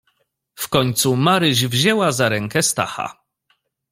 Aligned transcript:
"W 0.55 0.67
końcu 0.69 1.15
Maryś 1.15 1.65
wzięła 1.65 2.11
za 2.11 2.29
rękę 2.29 2.63
Stacha." 2.63 3.17